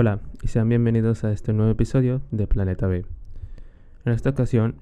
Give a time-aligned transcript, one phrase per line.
[0.00, 3.04] Hola y sean bienvenidos a este nuevo episodio de Planeta B.
[4.04, 4.76] En esta ocasión,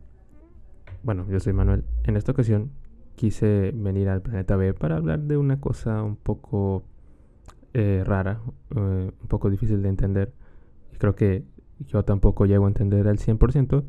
[1.02, 1.84] bueno, yo soy Manuel.
[2.04, 2.70] En esta ocasión
[3.14, 6.84] quise venir al Planeta B para hablar de una cosa un poco
[7.72, 8.42] eh, rara,
[8.76, 10.34] eh, un poco difícil de entender.
[10.92, 11.44] Y creo que
[11.86, 13.84] yo tampoco llego a entender al 100%,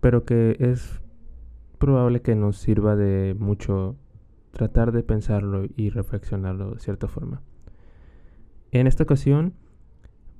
[0.00, 1.00] pero que es
[1.78, 3.94] probable que nos sirva de mucho
[4.50, 7.42] tratar de pensarlo y reflexionarlo de cierta forma.
[8.72, 9.54] En esta ocasión,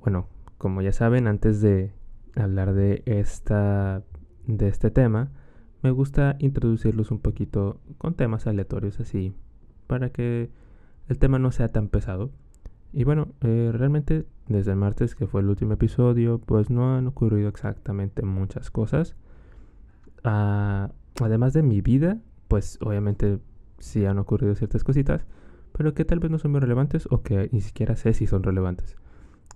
[0.03, 0.27] bueno,
[0.57, 1.93] como ya saben, antes de
[2.35, 4.03] hablar de esta
[4.45, 5.31] de este tema,
[5.81, 9.33] me gusta introducirlos un poquito con temas aleatorios así,
[9.87, 10.49] para que
[11.07, 12.31] el tema no sea tan pesado.
[12.91, 17.07] Y bueno, eh, realmente desde el martes que fue el último episodio, pues no han
[17.07, 19.15] ocurrido exactamente muchas cosas.
[20.23, 23.39] Ah, además de mi vida, pues obviamente
[23.79, 25.25] sí han ocurrido ciertas cositas,
[25.71, 28.43] pero que tal vez no son muy relevantes o que ni siquiera sé si son
[28.43, 28.97] relevantes.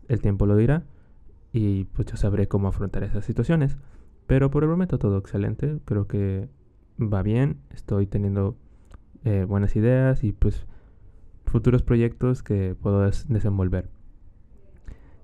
[0.08, 0.84] El tiempo lo dirá
[1.52, 3.78] y pues yo sabré cómo afrontar esas situaciones.
[4.28, 6.50] Pero por el momento todo excelente, creo que
[7.02, 8.58] va bien, estoy teniendo
[9.23, 10.66] eh, buenas ideas y pues
[11.46, 13.90] futuros proyectos que puedo desenvolver.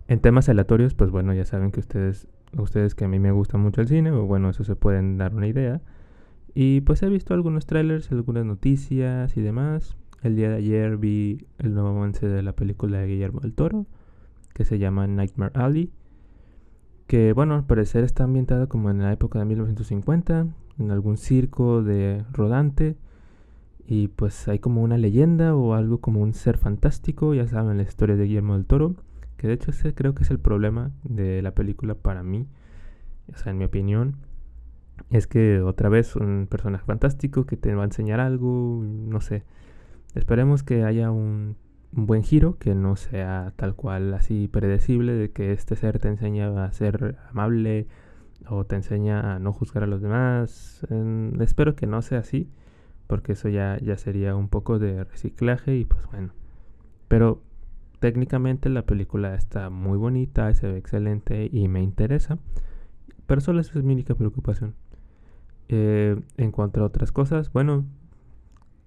[0.07, 3.57] En temas aleatorios, pues bueno, ya saben que ustedes, ustedes que a mí me gusta
[3.57, 5.81] mucho el cine, bueno, eso se pueden dar una idea.
[6.53, 9.97] Y pues he visto algunos trailers, algunas noticias y demás.
[10.21, 13.87] El día de ayer vi el nuevo avance de la película de Guillermo del Toro,
[14.53, 15.91] que se llama Nightmare Alley.
[17.07, 20.47] Que bueno, al parecer está ambientada como en la época de 1950,
[20.79, 22.95] en algún circo de rodante.
[23.85, 27.83] Y pues hay como una leyenda o algo como un ser fantástico, ya saben la
[27.83, 28.95] historia de Guillermo del Toro.
[29.37, 32.47] Que de hecho ese creo que es el problema de la película para mí,
[33.31, 34.15] o sea, en mi opinión
[35.09, 39.43] es que otra vez un personaje fantástico que te va a enseñar algo, no sé.
[40.15, 41.55] Esperemos que haya un,
[41.95, 46.65] buen giro, que no sea tal cual así predecible, de que este ser te enseña
[46.65, 47.87] a ser amable
[48.47, 50.85] o te enseña a no juzgar a los demás.
[51.39, 52.49] espero que no sea así,
[53.07, 56.33] porque eso ya, ya sería un poco de reciclaje y pues bueno.
[57.07, 57.41] Pero
[57.99, 62.39] técnicamente la película está muy bonita, se ve excelente y me interesa.
[63.27, 64.75] Pero solo esa es mi única preocupación.
[65.69, 67.85] Eh, en cuanto a otras cosas, bueno,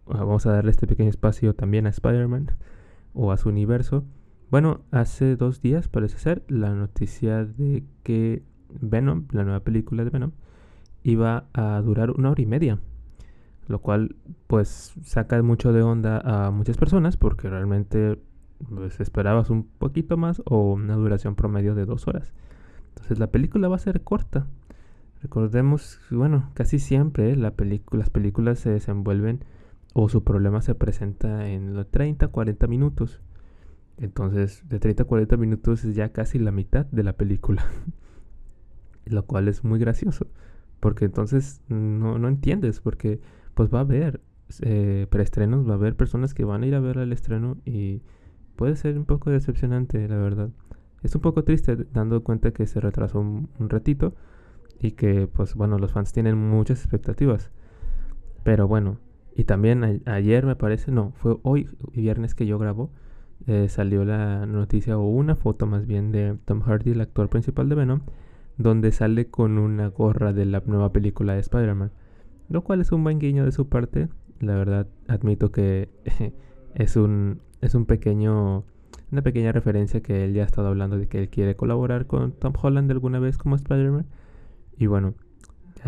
[0.06, 2.50] vamos a darle este pequeño espacio también a Spider-Man
[3.16, 4.04] o a su universo.
[4.50, 8.44] Bueno, hace dos días parece ser la noticia de que
[8.81, 10.31] Venom, la nueva película de Venom,
[11.03, 12.78] iba a durar una hora y media.
[13.66, 14.15] Lo cual
[14.47, 18.21] pues saca mucho de onda a muchas personas porque realmente
[18.69, 22.33] pues, esperabas un poquito más o una duración promedio de dos horas.
[22.91, 24.47] Entonces la película va a ser corta.
[25.22, 27.54] Recordemos, bueno, casi siempre la
[27.91, 29.41] las películas se desenvuelven
[29.98, 33.22] o su problema se presenta en los 30, 40 minutos.
[33.96, 37.64] Entonces, de 30 a 40 minutos es ya casi la mitad de la película.
[39.06, 40.26] Lo cual es muy gracioso.
[40.80, 42.80] Porque entonces no, no entiendes.
[42.80, 43.20] Porque
[43.54, 44.20] pues va a haber
[44.60, 48.02] eh, preestrenos, va a haber personas que van a ir a ver el estreno y
[48.54, 50.50] puede ser un poco decepcionante, la verdad.
[51.04, 54.14] Es un poco triste dando cuenta que se retrasó un ratito
[54.78, 57.50] y que pues bueno, los fans tienen muchas expectativas.
[58.44, 58.98] Pero bueno,
[59.36, 62.91] y también ayer me parece, no, fue hoy viernes que yo grabo,
[63.47, 67.69] eh, salió la noticia o una foto más bien de Tom Hardy, el actor principal
[67.69, 68.00] de Venom,
[68.56, 71.92] donde sale con una gorra de la nueva película de Spider-Man.
[72.48, 74.08] Lo cual es un buen guiño de su parte.
[74.41, 75.91] La verdad, admito que
[76.74, 78.64] es un, es un pequeño,
[79.12, 82.32] una pequeña referencia que él ya ha estado hablando de que él quiere colaborar con
[82.32, 84.06] Tom Holland alguna vez como Spider-Man.
[84.78, 85.14] Y bueno,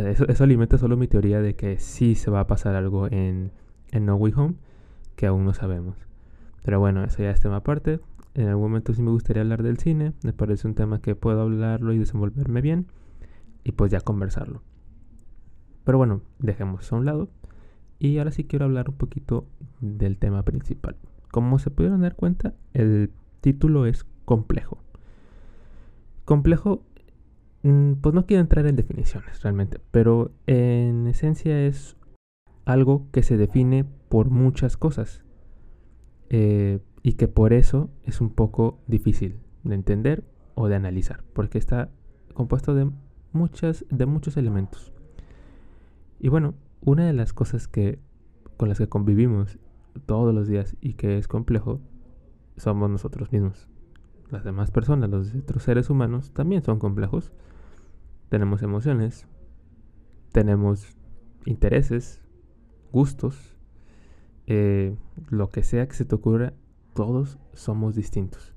[0.06, 3.50] eso, eso, alimenta solo mi teoría de que sí se va a pasar algo en,
[3.91, 4.54] en No Way Home,
[5.16, 5.97] que aún no sabemos.
[6.62, 8.00] Pero bueno, eso ya es tema aparte.
[8.34, 10.12] En algún momento sí me gustaría hablar del cine.
[10.22, 12.86] Me parece un tema que puedo hablarlo y desenvolverme bien.
[13.64, 14.62] Y pues ya conversarlo.
[15.84, 17.28] Pero bueno, dejemos a un lado.
[17.98, 19.47] Y ahora sí quiero hablar un poquito
[19.80, 20.97] del tema principal.
[21.30, 23.10] Como se pudieron dar cuenta, el
[23.41, 24.78] título es complejo.
[26.24, 26.83] Complejo
[27.63, 31.97] pues no quiero entrar en definiciones realmente, pero en esencia es
[32.65, 35.25] algo que se define por muchas cosas
[36.31, 40.25] eh, y que por eso es un poco difícil de entender
[40.55, 41.91] o de analizar, porque está
[42.34, 42.91] compuesto de,
[43.33, 44.93] muchas, de muchos elementos.
[46.21, 47.99] Y bueno, una de las cosas que,
[48.57, 49.59] con las que convivimos
[50.07, 51.81] todos los días y que es complejo
[52.57, 53.69] somos nosotros mismos.
[54.30, 57.33] Las demás personas, los otros seres humanos, también son complejos
[58.28, 59.27] tenemos emociones,
[60.33, 60.97] tenemos
[61.47, 62.22] intereses,
[62.92, 63.57] gustos,
[64.47, 64.97] eh,
[65.30, 66.53] lo que sea que se te ocurra,
[66.95, 68.54] todos somos distintos.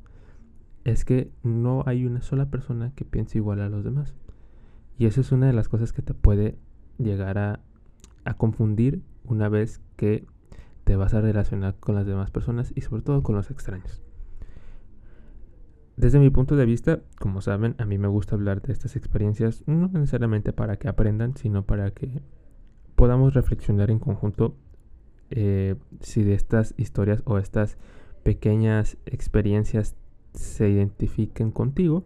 [0.83, 4.15] es que no hay una sola persona que piense igual a los demás.
[4.97, 6.57] Y eso es una de las cosas que te puede
[6.97, 7.59] llegar a,
[8.25, 10.25] a confundir una vez que
[10.83, 14.01] te vas a relacionar con las demás personas y sobre todo con los extraños.
[16.01, 19.63] Desde mi punto de vista, como saben, a mí me gusta hablar de estas experiencias
[19.67, 22.23] no necesariamente para que aprendan, sino para que
[22.95, 24.55] podamos reflexionar en conjunto
[25.29, 27.77] eh, si de estas historias o estas
[28.23, 29.95] pequeñas experiencias
[30.33, 32.03] se identifiquen contigo,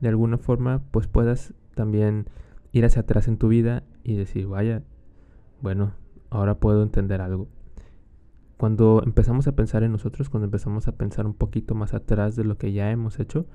[0.00, 2.26] de alguna forma pues puedas también
[2.70, 4.84] ir hacia atrás en tu vida y decir, vaya,
[5.60, 5.94] bueno,
[6.30, 7.48] ahora puedo entender algo.
[8.56, 12.44] Cuando empezamos a pensar en nosotros, cuando empezamos a pensar un poquito más atrás de
[12.44, 13.46] lo que ya hemos hecho,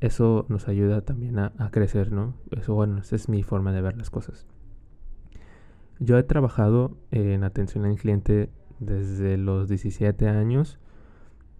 [0.00, 2.34] eso nos ayuda también a, crecer, ¿no?
[2.50, 4.46] Eso, bueno, esa es mi forma de ver las cosas.
[6.00, 8.50] Yo he trabajado en atención al cliente
[8.80, 10.78] desde los 17 años.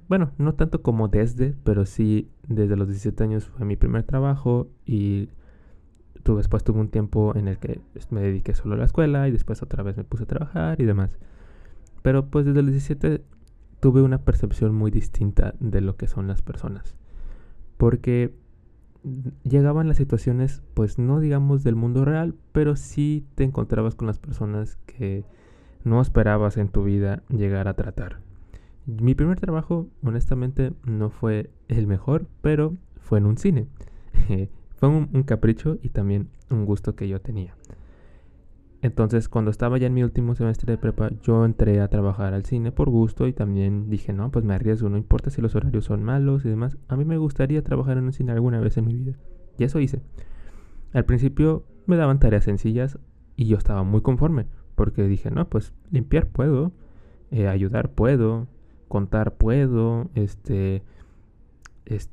[0.09, 4.69] Bueno, no tanto como desde, pero sí desde los 17 años fue mi primer trabajo
[4.85, 5.29] y
[6.25, 9.63] después tuve un tiempo en el que me dediqué solo a la escuela y después
[9.63, 11.17] otra vez me puse a trabajar y demás.
[12.03, 13.25] Pero pues desde los 17
[13.81, 16.97] tuve una percepción muy distinta de lo que son las personas.
[17.77, 18.35] Porque
[19.43, 24.19] llegaban las situaciones, pues no digamos del mundo real, pero sí te encontrabas con las
[24.19, 25.25] personas que
[25.85, 28.21] no esperabas en tu vida llegar a tratar.
[28.87, 33.67] Mi primer trabajo, honestamente, no fue el mejor, pero fue en un cine.
[34.77, 37.55] fue un, capricho y también un gusto que yo tenía.
[38.83, 42.45] Entonces, cuando estaba ya en mi último semestre de prepa, yo entré a trabajar al
[42.45, 45.85] cine por gusto y también dije, no, pues me arriesgo, no importa si los horarios
[45.85, 46.77] son malos y demás.
[46.89, 49.13] A mí me gustaría trabajar en un cine alguna vez en mi vida.
[49.57, 50.01] Y eso hice.
[50.93, 52.99] Al principio me daban tareas sencillas
[53.37, 56.73] y yo estaba muy conforme, porque dije, no, pues limpiar puedo,
[57.31, 58.49] eh, ayudar puedo,
[58.89, 60.83] contar puedo, este,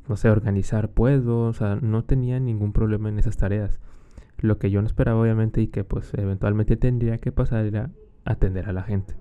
[0.08, 3.80] no sé, organizar puedo, o sea, no tenía ningún problema en esas tareas.
[4.42, 7.90] Lo que yo no esperaba obviamente y que pues eventualmente tendría que pasar era
[8.26, 9.16] atender a la gente,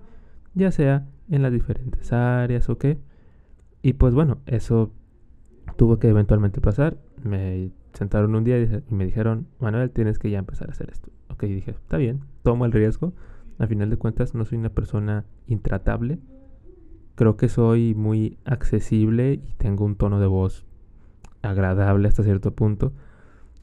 [0.53, 2.99] ya sea en las diferentes áreas o qué.
[3.81, 4.91] Y pues bueno, eso
[5.77, 6.97] tuvo que eventualmente pasar.
[7.23, 11.09] Me sentaron un día y me dijeron, Manuel, tienes que ya empezar a hacer esto.
[11.29, 13.13] Ok, dije, está bien, tomo el riesgo.
[13.57, 16.19] Al final de cuentas no soy una persona intratable.
[17.15, 20.65] Creo que soy muy accesible y tengo un tono de voz
[21.41, 22.93] agradable hasta cierto punto.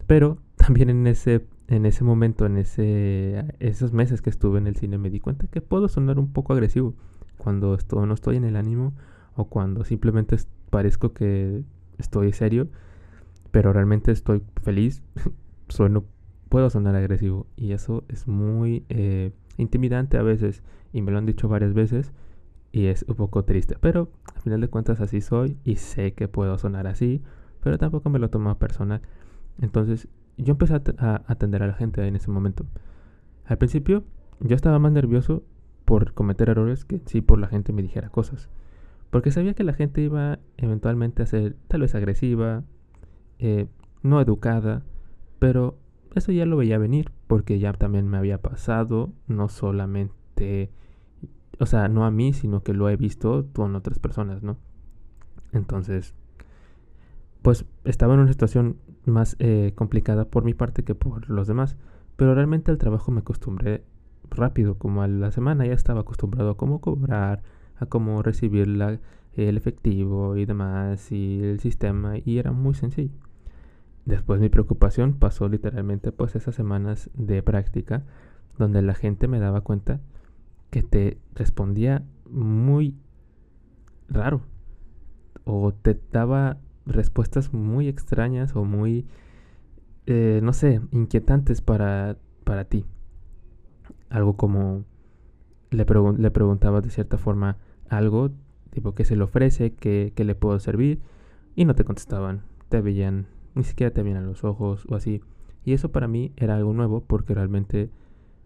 [0.07, 4.75] Pero también en ese, en ese momento, en ese, esos meses que estuve en el
[4.75, 6.95] cine, me di cuenta que puedo sonar un poco agresivo
[7.39, 8.93] cuando estoy, no estoy en el ánimo
[9.37, 10.37] o cuando simplemente
[10.71, 11.63] parezco que
[11.99, 12.67] estoy serio,
[13.53, 15.05] pero realmente estoy feliz,
[15.69, 16.05] sueno,
[16.49, 21.27] puedo sonar agresivo y eso es muy eh, intimidante a veces y me lo han
[21.27, 22.13] dicho varias veces
[22.73, 26.27] y es un poco triste, pero al final de cuentas así soy y sé que
[26.27, 27.23] puedo sonar así,
[27.63, 29.01] pero tampoco me lo tomo personal.
[29.61, 32.67] Entonces yo empecé a, atender a la gente en ese momento.
[33.45, 34.05] Al principio
[34.41, 35.43] yo estaba más nervioso
[35.85, 38.49] por cometer errores que sí por la gente me dijera cosas.
[39.11, 42.65] Porque sabía que la gente iba eventualmente a ser tal vez agresiva,
[43.39, 43.67] eh,
[44.03, 44.83] no educada,
[45.39, 45.79] pero
[46.15, 50.71] eso ya lo veía venir porque ya también me había pasado, no solamente,
[51.59, 54.57] o sea, no a mí, sino que lo he visto con otras personas, ¿no?
[55.53, 56.15] Entonces,
[57.47, 61.77] pues estaba en una situación más eh, complicada por mi parte que por los demás.
[62.17, 63.85] Pero realmente al trabajo me acostumbré
[64.29, 67.45] rápido, como a la semana ya estaba acostumbrado a cómo cobrar,
[67.77, 68.99] a cómo recibir la,
[69.35, 73.15] el efectivo y demás, y el sistema, y era muy sencillo.
[74.07, 78.03] Después mi preocupación pasó literalmente pues esas semanas de práctica
[78.59, 80.01] donde la gente me daba cuenta
[80.71, 82.97] que te respondía muy
[84.09, 84.41] raro
[85.45, 89.07] o te daba respuestas muy extrañas o muy,
[90.07, 92.87] eh, no sé, inquietantes para, para ti.
[94.09, 94.85] Algo como
[95.71, 95.85] le,
[96.19, 98.31] le preguntabas de cierta forma algo,
[98.71, 101.01] tipo qué se le ofrece, qué, qué le puedo servir,
[101.55, 105.23] y no te contestaban, te veían, ni siquiera te veían los ojos o así.
[105.65, 107.91] Y eso para mí era algo nuevo porque realmente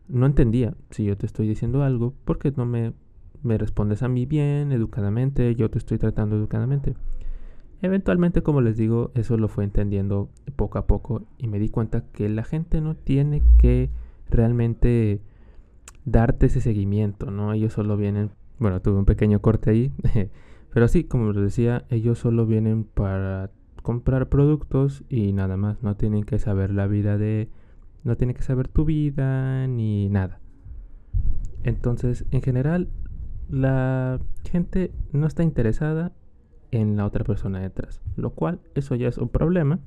[0.09, 2.95] no entendía si yo te estoy diciendo algo porque no me,
[3.43, 6.95] me respondes a mí bien, educadamente, yo te estoy tratando educadamente.
[7.83, 12.05] Eventualmente, como les digo, eso lo fue entendiendo poco a poco y me di cuenta
[12.13, 13.91] que la gente no tiene que
[14.29, 15.23] realmente
[16.05, 17.53] darte ese seguimiento, ¿no?
[17.53, 19.93] Ellos solo vienen, bueno, tuve un pequeño corte ahí,
[20.75, 23.51] pero sí, como les decía, ellos solo vienen para
[23.83, 27.49] comprar productos y nada más, no tienen que saber la vida de,
[28.05, 30.41] no tienen que saber tu vida ni nada.
[31.63, 32.89] Entonces, en general,
[33.49, 36.13] la gente no está interesada
[36.71, 38.01] en la otra persona detrás.
[38.17, 39.81] Lo cual, eso ya es un problema,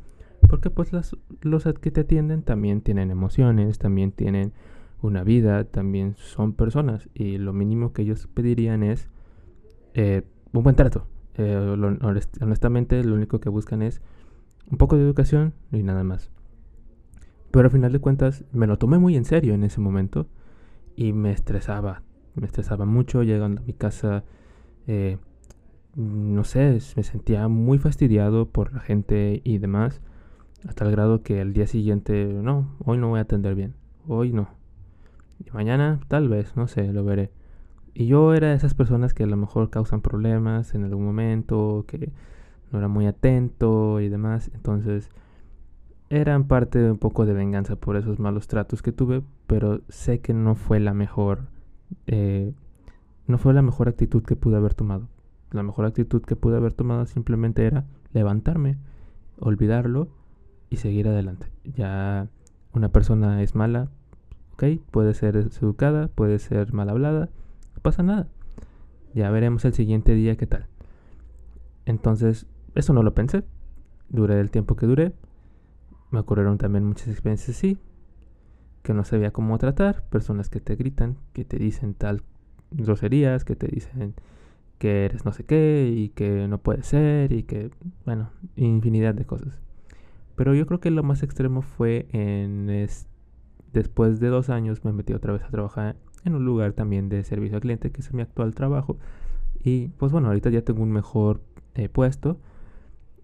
[0.47, 4.53] porque pues las, los que te atienden también tienen emociones, también tienen
[5.01, 7.09] una vida, también son personas.
[7.13, 9.09] Y lo mínimo que ellos pedirían es
[9.93, 11.07] eh, un buen trato.
[11.35, 11.75] Eh,
[12.41, 14.01] honestamente, lo único que buscan es
[14.69, 16.31] un poco de educación y nada más.
[17.51, 20.27] Pero al final de cuentas, me lo tomé muy en serio en ese momento
[20.95, 22.01] y me estresaba.
[22.35, 24.23] Me estresaba mucho llegando a mi casa.
[24.87, 25.17] Eh,
[25.95, 30.01] no sé, me sentía muy fastidiado por la gente y demás.
[30.67, 33.75] Hasta el grado que al día siguiente, no, hoy no voy a atender bien.
[34.07, 34.50] Hoy no.
[35.39, 37.31] Y mañana, tal vez, no sé, lo veré.
[37.93, 41.85] Y yo era de esas personas que a lo mejor causan problemas en algún momento,
[41.88, 42.12] que
[42.71, 44.50] no era muy atento y demás.
[44.55, 45.09] Entonces,
[46.09, 50.21] eran parte de un poco de venganza por esos malos tratos que tuve, pero sé
[50.21, 51.47] que no fue la mejor,
[52.07, 52.53] eh,
[53.27, 55.07] no fue la mejor actitud que pude haber tomado.
[55.53, 58.77] La mejor actitud que pude haber tomado simplemente era levantarme,
[59.39, 60.10] olvidarlo
[60.69, 61.48] y seguir adelante.
[61.63, 62.27] Ya
[62.74, 63.89] una persona es mala,
[64.53, 67.29] ok, puede ser educada, puede ser mal hablada
[67.83, 68.27] pasa nada.
[69.13, 70.65] Ya veremos el siguiente día qué tal.
[71.86, 73.43] Entonces, eso no lo pensé.
[74.10, 75.13] Duré el tiempo que duré.
[76.10, 77.77] Me ocurrieron también muchas experiencias así.
[78.81, 80.03] Que no sabía cómo tratar.
[80.10, 82.24] Personas que te gritan, que te dicen tal
[82.72, 84.15] groserías, que te dicen
[84.77, 87.71] que eres no sé qué y que no puede ser y que,
[88.05, 89.59] bueno, infinidad de cosas.
[90.35, 92.67] Pero yo creo que lo más extremo fue en...
[93.71, 97.23] después de dos años me metí otra vez a trabajar en un lugar también de
[97.23, 98.97] servicio al cliente, que es mi actual trabajo.
[99.63, 101.41] Y pues bueno, ahorita ya tengo un mejor
[101.75, 102.39] eh, puesto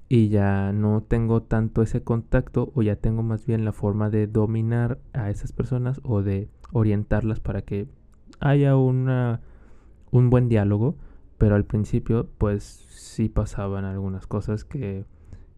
[0.07, 4.25] y ya no tengo tanto ese contacto o ya tengo más bien la forma de
[4.27, 7.87] dominar a esas personas o de orientarlas para que
[8.39, 9.41] haya una,
[10.11, 10.95] un buen diálogo.
[11.39, 15.05] Pero al principio pues sí pasaban algunas cosas que,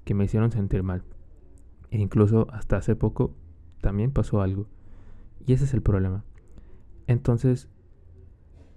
[0.05, 1.03] que me hicieron sentir mal.
[1.89, 3.35] E incluso hasta hace poco
[3.81, 4.67] también pasó algo.
[5.45, 6.23] Y ese es el problema.
[7.07, 7.67] Entonces,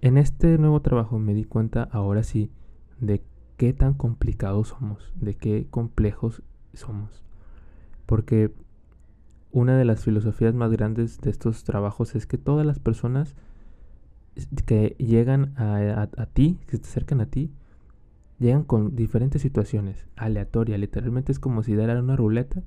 [0.01, 2.51] en este nuevo trabajo me di cuenta ahora sí
[2.99, 3.23] de
[3.57, 6.43] qué tan complicados somos, de qué complejos
[6.73, 7.23] somos.
[8.05, 8.51] Porque
[9.51, 13.35] una de las filosofías más grandes de estos trabajos es que todas las personas
[14.65, 17.51] que llegan a, ti, que se acercan a ti,
[18.39, 22.63] llegan con diferentes situaciones, aleatorias, literalmente es como si dieran una ruleta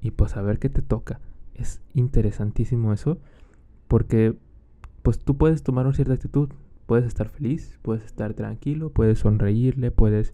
[0.00, 1.20] y pues a ver qué te toca.
[1.54, 3.18] Es interesantísimo eso,
[3.88, 4.36] porque
[5.02, 6.50] pues tú puedes tomar una cierta actitud.
[6.86, 10.32] Puedes estar feliz, puedes estar tranquilo, puedes sonreírle, puedes,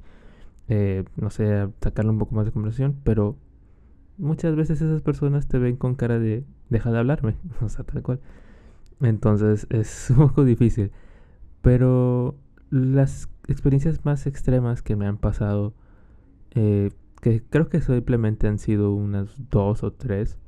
[0.68, 3.36] eh, no sé, sacarle un poco más de conversación, pero
[4.18, 8.02] muchas veces esas personas te ven con cara de deja de hablarme, o sea, tal
[8.02, 8.20] cual.
[9.04, 10.90] Entonces es un poco difícil.
[11.62, 12.36] Pero
[12.70, 15.74] las experiencias más extremas que me han pasado,
[16.54, 20.38] eh, que creo que simplemente han sido unas dos o tres,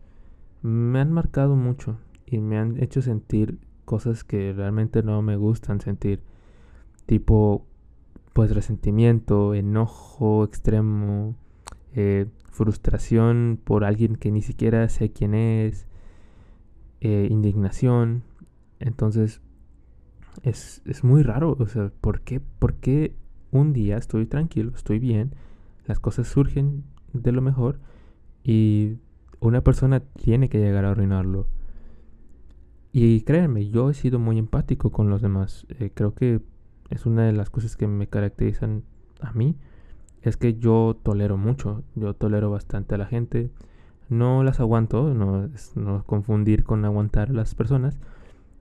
[0.63, 5.81] me han marcado mucho y me han hecho sentir cosas que realmente no me gustan
[5.81, 6.21] sentir,
[7.07, 7.65] tipo
[8.33, 11.37] pues resentimiento, enojo extremo,
[11.95, 15.87] eh, frustración por alguien que ni siquiera sé quién es,
[17.01, 18.25] eh, indignación.
[18.81, 19.41] Entonces
[20.43, 23.15] es, es, muy raro, o sea, ¿por qué, ¿por qué
[23.51, 25.35] un día estoy tranquilo, estoy bien,
[25.87, 27.79] las cosas surgen de lo mejor
[28.45, 28.99] y
[29.41, 31.47] una persona tiene que llegar a arruinarlo?
[32.99, 35.67] Y créanme, yo he sido muy empático con los demás.
[35.69, 36.41] Eh, creo que
[36.89, 38.85] es una de las cosas que me caracterizan
[39.21, 39.55] a mí.
[40.23, 43.51] Es que yo tolero mucho, yo tolero bastante a la gente.
[44.09, 47.99] No las aguanto, no es no confundir con aguantar a las personas,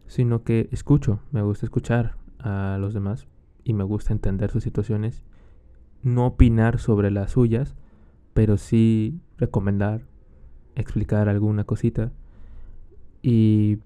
[0.08, 3.28] sino que escucho, me gusta escuchar a los demás
[3.64, 5.24] y me gusta entender sus situaciones.
[6.04, 7.76] No opinar sobre las suyas,
[8.34, 10.02] pero sí recomendar,
[10.76, 12.12] explicar alguna cosita.
[13.22, 13.80] Y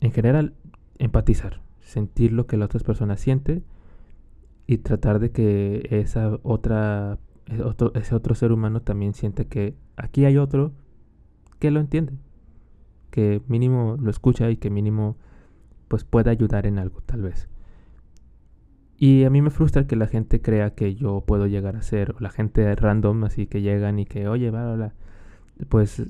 [0.00, 0.54] en general,
[0.98, 3.62] empatizar, sentir lo que la otra persona siente
[4.66, 7.18] y tratar de que esa otra,
[7.94, 10.72] ese otro, ser humano también siente que aquí hay otro
[11.58, 12.14] que lo entiende,
[13.10, 15.16] que mínimo lo escucha y que mínimo
[15.88, 17.48] pues pueda ayudar en algo tal vez.
[18.96, 22.12] Y a mí me frustra que la gente crea que yo puedo llegar a ser,
[22.12, 24.92] o la gente random, así que llegan y que, oye, bla,
[25.70, 26.02] pues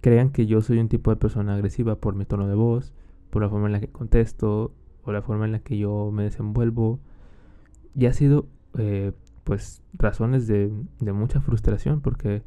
[0.00, 2.94] crean que yo soy un tipo de persona agresiva por mi tono de voz,
[3.28, 4.72] por la forma en la que contesto,
[5.04, 6.98] por la forma en la que yo me desenvuelvo.
[7.94, 8.46] Y ha sido,
[8.78, 9.12] eh,
[9.44, 12.42] pues, razones de, de, mucha frustración porque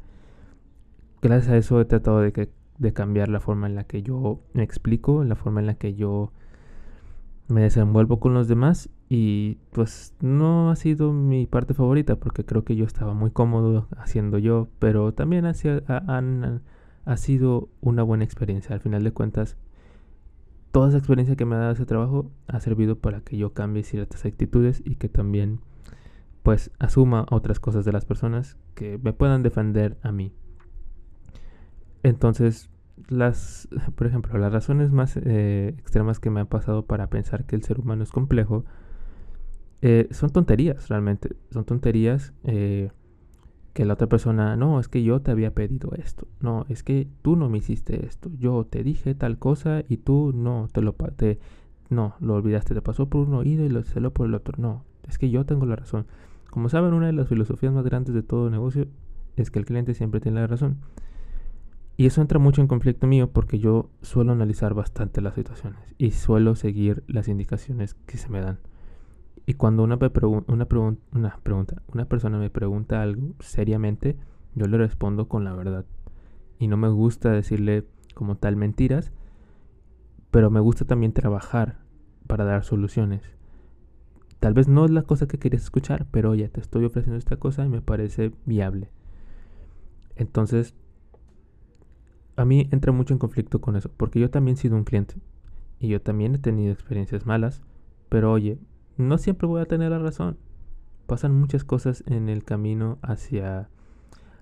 [1.22, 4.40] gracias a eso he tratado de, que, de cambiar la forma en la que yo
[4.52, 6.32] me explico, la forma en la que yo
[7.48, 12.64] me desenvuelvo con los demás y pues no ha sido mi parte favorita porque creo
[12.64, 15.52] que yo estaba muy cómodo haciendo yo, pero también ha,
[17.04, 18.74] ha sido una buena experiencia.
[18.74, 19.56] Al final de cuentas,
[20.72, 23.84] toda esa experiencia que me ha dado ese trabajo ha servido para que yo cambie
[23.84, 25.60] ciertas actitudes y que también
[26.42, 30.32] pues asuma otras cosas de las personas que me puedan defender a mí.
[32.04, 32.70] Entonces,
[33.08, 37.56] las, por ejemplo, las razones más eh, extremas que me han pasado para pensar que
[37.56, 38.64] el ser humano es complejo
[39.86, 41.36] eh, son tonterías, realmente.
[41.50, 42.90] Son tonterías eh,
[43.74, 46.26] que la otra persona, no, es que yo te había pedido esto.
[46.40, 48.30] No, es que tú no me hiciste esto.
[48.38, 51.38] Yo te dije tal cosa y tú no, te lo, te,
[51.90, 52.72] no, lo olvidaste.
[52.72, 54.54] Te pasó por un oído y lo celó por el otro.
[54.56, 56.06] No, es que yo tengo la razón.
[56.48, 58.86] Como saben, una de las filosofías más grandes de todo negocio
[59.36, 60.78] es que el cliente siempre tiene la razón.
[61.96, 66.10] Y eso entra mucho en conflicto mío porque yo suelo analizar bastante las situaciones y
[66.10, 68.58] suelo seguir las indicaciones que se me dan.
[69.46, 69.96] Y cuando una,
[70.46, 70.66] una,
[71.12, 74.16] una pregunta, una persona me pregunta algo seriamente,
[74.54, 75.84] yo le respondo con la verdad.
[76.58, 79.12] Y no me gusta decirle como tal mentiras,
[80.30, 81.78] pero me gusta también trabajar
[82.26, 83.22] para dar soluciones.
[84.40, 87.36] Tal vez no es la cosa que querías escuchar, pero oye, te estoy ofreciendo esta
[87.36, 88.90] cosa y me parece viable.
[90.16, 90.74] Entonces,
[92.36, 95.16] a mí entra mucho en conflicto con eso, porque yo también he sido un cliente
[95.78, 97.62] y yo también he tenido experiencias malas,
[98.08, 98.58] pero oye,
[98.96, 100.38] no siempre voy a tener la razón.
[101.06, 103.68] Pasan muchas cosas en el camino hacia,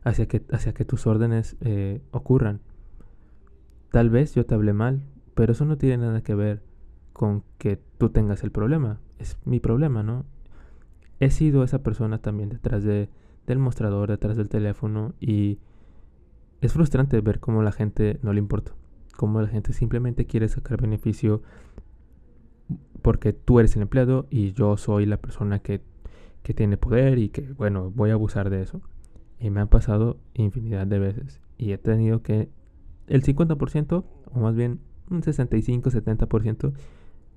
[0.05, 2.61] hacia, que, hacia que tus órdenes eh, ocurran.
[3.91, 5.03] Tal vez yo te hablé mal,
[5.35, 6.63] pero eso no tiene nada que ver
[7.13, 9.01] con que tú tengas el problema.
[9.19, 10.25] Es mi problema, ¿no?
[11.21, 13.09] He sido esa persona también detrás de,
[13.47, 15.59] del mostrador, detrás del teléfono y
[16.63, 18.73] es frustrante ver cómo la gente no le importa,
[19.17, 21.43] cómo la gente simplemente quiere sacar beneficio
[23.03, 25.83] porque tú eres el empleado y yo soy la persona que,
[26.45, 28.81] que tiene poder y que, bueno, voy a abusar de eso.
[29.41, 31.41] Y me han pasado infinidad de veces.
[31.59, 32.49] Y he tenido que
[33.09, 34.79] el 50%, o más bien
[35.11, 36.73] un 65-70%,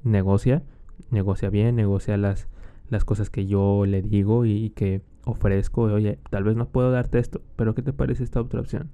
[0.03, 0.61] negocia,
[1.09, 2.47] negocia bien, negocia las,
[2.91, 5.81] las cosas que yo le digo y que ofrezco.
[5.81, 8.91] Oye, tal vez no puedo darte esto, pero ¿qué te parece esta otra opción?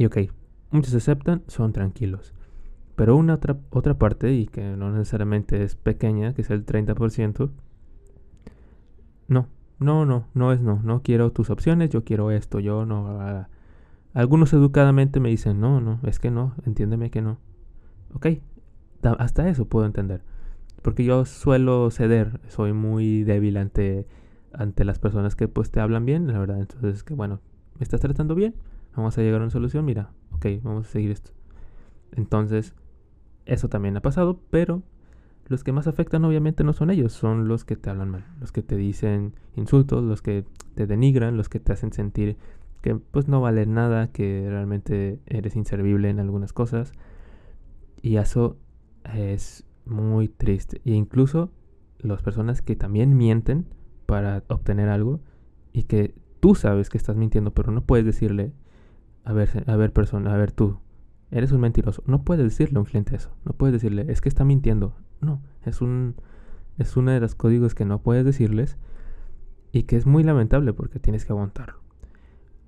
[0.00, 0.16] Y ok,
[0.70, 2.32] muchos aceptan, son tranquilos.
[2.96, 7.50] Pero una otra, otra parte, y que no necesariamente es pequeña, que es el 30%,
[9.28, 9.46] no,
[9.78, 13.46] no, no, no es no, no quiero tus opciones, yo quiero esto, yo no...
[14.14, 17.36] algunos educadamente me dicen, no, no, es que no, entiéndeme que no.
[18.14, 18.26] Ok,
[19.02, 20.22] hasta eso puedo entender.
[20.80, 24.06] Porque yo suelo ceder, soy muy débil ante,
[24.54, 26.58] ante las personas que pues te hablan bien, la verdad.
[26.58, 27.40] Entonces, que bueno,
[27.78, 28.54] ¿me estás tratando bien?
[28.94, 31.32] Vamos a llegar a una solución, mira, ok, vamos a seguir esto.
[32.12, 32.74] Entonces,
[33.46, 34.82] eso también ha pasado, pero
[35.46, 38.52] los que más afectan obviamente no son ellos, son los que te hablan mal, los
[38.52, 42.36] que te dicen insultos, los que te denigran, los que te hacen sentir
[42.80, 46.92] que pues no vale nada, que realmente eres inservible en algunas cosas.
[48.00, 48.56] Y eso
[49.04, 50.80] es muy triste.
[50.84, 51.50] E incluso
[51.98, 53.66] las personas que también mienten
[54.06, 55.20] para obtener algo
[55.72, 58.52] y que tú sabes que estás mintiendo, pero no puedes decirle
[59.24, 60.78] a ver, a ver persona, a ver tú,
[61.30, 62.02] eres un mentiroso.
[62.06, 63.34] No puedes decirle a un cliente eso.
[63.44, 64.94] No puedes decirle, es que está mintiendo.
[65.20, 66.14] No, es un
[66.78, 68.78] es uno de los códigos que no puedes decirles
[69.70, 71.78] y que es muy lamentable porque tienes que aguantarlo.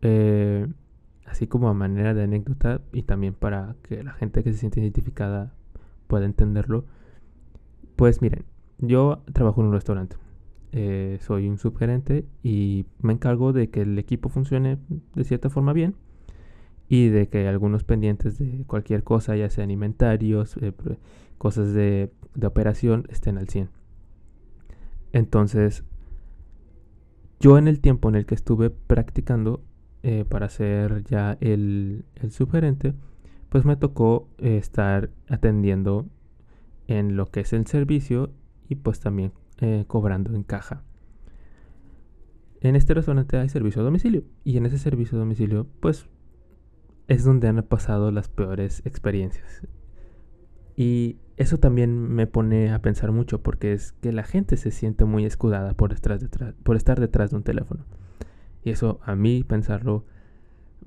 [0.02, 0.66] Eh,
[1.24, 4.80] así como a manera de anécdota y también para que la gente que se siente
[4.80, 5.54] identificada
[6.08, 6.84] pueda entenderlo.
[7.96, 8.44] Pues miren,
[8.78, 10.16] yo trabajo en un restaurante.
[10.72, 14.78] Eh, soy un subgerente y me encargo de que el equipo funcione
[15.14, 15.96] de cierta forma bien
[16.92, 20.74] y de que algunos pendientes de cualquier cosa, ya sean inventarios, eh,
[21.38, 22.12] cosas de,
[22.44, 23.70] operación, estén al 100.
[25.14, 25.84] Entonces,
[27.40, 29.64] yo en el tiempo en el que estuve practicando
[30.02, 32.94] eh, para ser ya el, el
[33.48, 36.04] pues me tocó eh, estar atendiendo
[36.88, 38.34] en lo que es el servicio
[38.68, 39.32] y pues también
[39.86, 40.82] cobrando en caja.
[42.60, 46.08] En este restaurante hay servicio a domicilio y en ese servicio a domicilio pues
[47.12, 49.66] es donde han pasado las peores experiencias.
[50.76, 55.04] Y eso también me pone a pensar mucho porque es que la gente se siente
[55.04, 57.84] muy escudada por estar detrás, por estar detrás de un teléfono.
[58.64, 60.06] Y eso a mí pensarlo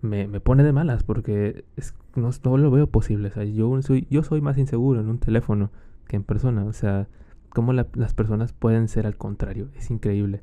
[0.01, 1.63] me, pone de malas porque
[2.15, 3.31] no, lo veo posible.
[3.53, 5.71] yo, soy, yo soy más inseguro en un teléfono
[6.07, 6.65] que en persona.
[6.65, 7.07] O sea,
[7.49, 9.69] cómo las personas pueden ser al contrario.
[9.75, 10.41] Es increíble.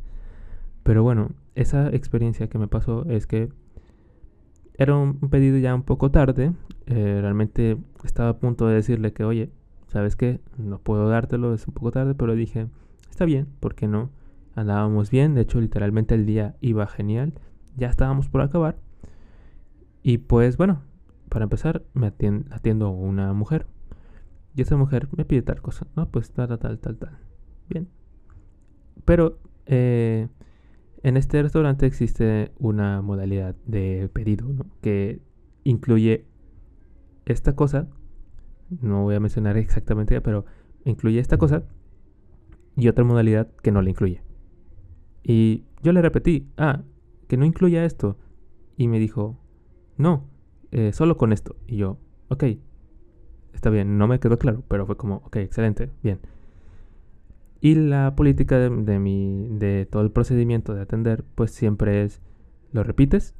[0.84, 3.50] Pero bueno, esa experiencia que me pasó es que
[4.74, 6.52] era un pedido ya un poco tarde.
[6.86, 9.50] Eh, realmente estaba a punto de decirle que, oye,
[9.86, 10.40] ¿sabes qué?
[10.58, 12.68] No puedo dártelo, es un poco tarde, pero dije,
[13.10, 14.10] está bien, ¿por qué no?
[14.54, 17.32] Andábamos bien, de hecho literalmente el día iba genial,
[17.76, 18.76] ya estábamos por acabar.
[20.02, 20.82] Y pues bueno,
[21.28, 23.66] para empezar me atiendo, a una mujer.
[24.54, 27.18] Y esa mujer me pide tal cosa, no, pues tal, tal, tal, tal.
[27.70, 27.88] Bien.
[29.04, 30.28] Pero eh,
[31.02, 34.46] en este restaurante existe una modalidad de pedido.
[34.80, 35.20] Que
[35.64, 36.26] incluye
[37.24, 37.88] esta cosa,
[38.80, 40.44] no voy a mencionar exactamente, pero
[40.84, 41.64] incluye esta cosa
[42.76, 44.22] y otra modalidad que no la incluye.
[45.22, 46.82] Y yo le repetí, ah,
[47.28, 48.16] que no incluya esto.
[48.76, 49.38] Y me dijo,
[49.96, 50.28] no,
[50.70, 51.56] eh, solo con esto.
[51.66, 52.44] Y yo, ok,
[53.52, 56.20] está bien, no me quedó claro, pero fue como, ok, excelente, bien.
[57.64, 62.20] Y la política de, mi, de todo el procedimiento de atender, pues siempre es,
[62.72, 63.36] lo repites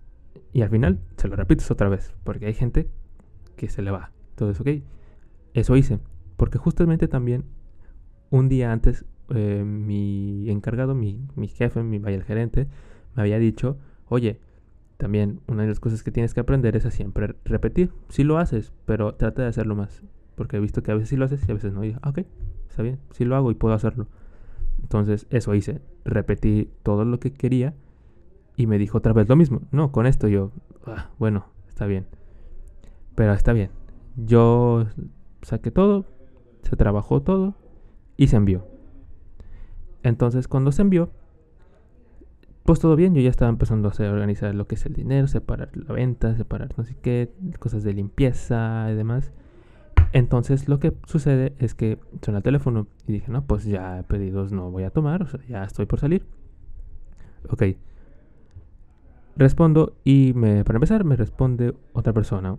[0.52, 2.88] y al final se lo repites otra vez, porque hay gente
[3.56, 4.12] que se le va.
[4.30, 4.84] Entonces, ok,
[5.54, 5.98] eso hice,
[6.36, 7.44] porque justamente también
[8.30, 9.04] un día antes
[9.34, 12.68] eh, mi encargado, mi, mi jefe, mi vaya gerente,
[13.16, 13.76] me había dicho,
[14.08, 14.38] oye,
[14.98, 17.90] también una de las cosas que tienes que aprender es a siempre repetir.
[18.08, 20.00] Si lo haces, pero trata de hacerlo más.
[20.36, 21.84] Porque he visto que a veces sí lo haces y a veces no.
[21.84, 22.20] Y ok,
[22.72, 24.06] está bien, sí lo hago y puedo hacerlo.
[24.80, 25.80] Entonces eso hice.
[26.04, 27.74] Repetí todo lo que quería
[28.56, 29.60] y me dijo otra vez lo mismo.
[29.70, 30.52] No, con esto yo,
[30.86, 32.06] ah, bueno, está bien.
[33.14, 33.70] Pero está bien.
[34.16, 34.86] Yo
[35.42, 36.06] saqué todo,
[36.62, 37.54] se trabajó todo
[38.16, 38.66] y se envió.
[40.02, 41.10] Entonces cuando se envió,
[42.64, 45.26] pues todo bien, yo ya estaba empezando a hacer, organizar lo que es el dinero,
[45.26, 49.30] separar la venta, separar no sé qué, cosas de limpieza y demás.
[50.12, 54.52] Entonces lo que sucede es que suena el teléfono y dije, no, pues ya pedidos
[54.52, 56.26] no voy a tomar, o sea, ya estoy por salir.
[57.48, 57.62] Ok.
[59.36, 62.58] Respondo y me, para empezar me responde otra persona,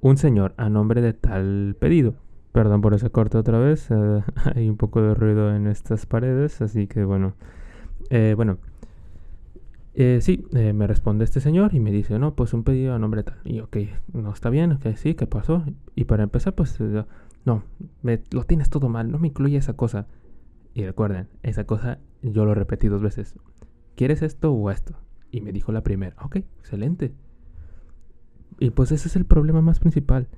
[0.00, 2.14] un señor a nombre de tal pedido.
[2.50, 3.88] Perdón por ese corte otra vez,
[4.54, 7.34] hay un poco de ruido en estas paredes, así que bueno.
[8.10, 8.58] Eh, bueno,
[9.98, 12.98] eh, sí, eh, me responde este señor y me dice, no, pues un pedido a
[12.98, 13.38] nombre tal.
[13.44, 13.78] Y ok,
[14.12, 15.64] no está bien, ok, sí, ¿qué pasó?
[15.94, 17.06] Y para empezar, pues, eh,
[17.46, 17.64] no,
[18.02, 20.06] me, lo tienes todo mal, no me incluye esa cosa.
[20.74, 23.36] Y recuerden, esa cosa yo lo repetí dos veces.
[23.94, 24.94] ¿Quieres esto o esto?
[25.30, 27.14] Y me dijo la primera, ok, excelente.
[28.58, 30.28] Y pues ese es el problema más principal.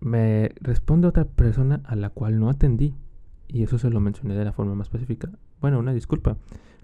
[0.00, 2.94] Me responde otra persona a la cual no atendí.
[3.48, 5.30] Y eso se lo mencioné de la forma más específica.
[5.60, 6.38] Bueno, una disculpa.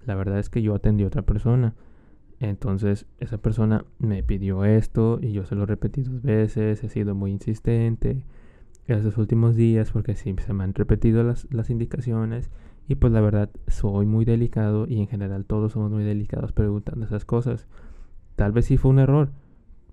[0.05, 1.75] La verdad es que yo atendí a otra persona
[2.41, 7.15] entonces esa persona me pidió esto y yo se lo repetí dos veces, he sido
[7.15, 8.25] muy insistente
[8.87, 12.51] esos últimos días porque sí se me han repetido las, las indicaciones
[12.87, 17.07] y pues la verdad soy muy delicado y en general todos somos muy delicados preguntando
[17.07, 17.67] esas cosas.
[18.37, 19.31] Tal vez sí fue un error,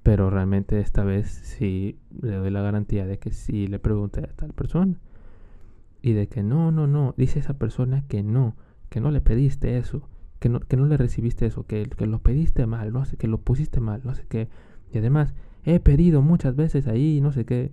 [0.03, 4.35] pero realmente esta vez sí le doy la garantía de que sí le pregunté a
[4.35, 4.99] tal persona.
[6.01, 8.55] Y de que no, no, no, dice esa persona que no,
[8.89, 10.09] que no le pediste eso
[10.41, 13.27] que no, que no le recibiste eso, que, que lo pediste mal, no sé, que
[13.27, 14.49] lo pusiste mal, no sé qué.
[14.91, 17.71] Y además, he pedido muchas veces ahí, no sé qué.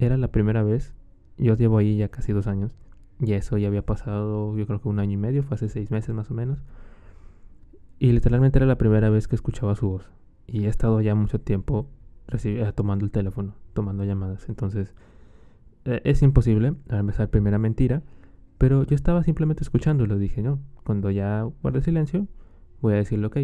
[0.00, 0.92] Era la primera vez,
[1.38, 2.72] yo llevo ahí ya casi dos años,
[3.20, 5.92] y eso ya había pasado, yo creo que un año y medio, fue hace seis
[5.92, 6.64] meses más o menos.
[8.00, 10.10] Y literalmente era la primera vez que escuchaba su voz.
[10.48, 11.86] Y he estado ya mucho tiempo
[12.42, 14.48] eh, tomando el teléfono, tomando llamadas.
[14.48, 14.96] Entonces,
[15.84, 18.02] eh, es imposible, empezar, primera mentira
[18.60, 22.28] pero yo estaba simplemente escuchando y lo dije, no, cuando ya guarde silencio,
[22.82, 23.38] voy a decirle, ok,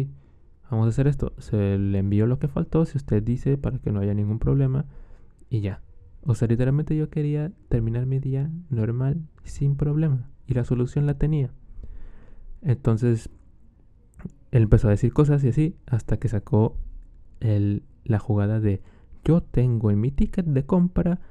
[0.69, 1.33] vamos a hacer esto.
[1.39, 4.85] Se le envió lo que faltó, si usted dice, para que no haya ningún problema,
[5.49, 5.81] y ya.
[6.21, 11.15] O sea, literalmente yo quería terminar mi día normal, sin problema, y la solución la
[11.15, 11.49] tenía.
[12.61, 13.31] Entonces,
[14.51, 16.77] él empezó a decir cosas y así, hasta que sacó
[17.39, 18.83] el, la jugada de,
[19.25, 21.21] yo tengo en mi ticket de compra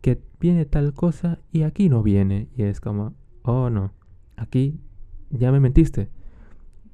[0.00, 2.48] que viene tal cosa y aquí no viene.
[2.56, 3.14] Y es como,
[3.46, 3.92] oh no,
[4.36, 4.78] aquí
[5.30, 6.10] ya me mentiste.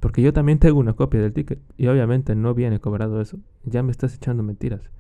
[0.00, 3.38] Porque yo también tengo una copia del ticket y obviamente no viene cobrado eso.
[3.64, 4.90] Ya me estás echando mentiras.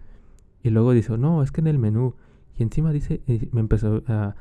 [0.62, 2.14] Y luego dice, no, es que en el menú.
[2.56, 4.36] Y encima dice, me empezó a,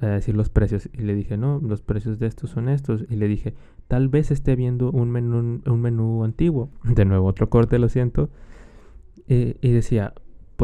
[0.00, 0.88] decir los precios.
[0.92, 3.04] Y le dije, no, los precios de estos son estos.
[3.08, 3.54] Y le dije,
[3.86, 6.70] tal vez esté viendo un menú, un menú antiguo.
[6.82, 8.30] De nuevo, otro corte, lo siento.
[9.28, 10.12] y decía,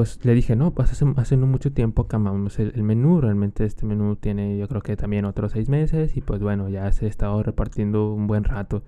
[0.00, 3.20] pues le dije, no, pues hace, no mucho tiempo cambiamos el, menú.
[3.20, 6.90] Realmente este menú tiene yo creo que también otros seis meses y pues bueno, ya
[6.90, 8.82] se ha estado repartiendo un buen rato.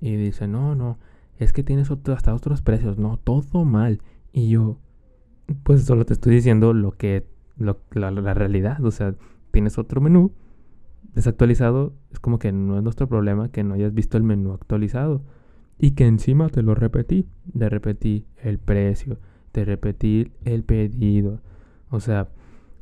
[0.00, 0.98] Y dice, no, no,
[1.38, 4.00] es que tienes hasta otros precios, no, todo mal.
[4.32, 4.78] Y yo,
[5.64, 7.26] pues solo te estoy diciendo lo que,
[7.58, 9.14] la, la realidad, o sea,
[9.50, 10.32] tienes otro menú
[11.14, 15.20] desactualizado, es como que no es nuestro problema que no hayas visto el menú actualizado.
[15.78, 19.18] Y que encima te lo repetí, le repetí el precio
[19.54, 21.40] de repetir el pedido.
[21.88, 22.28] O sea,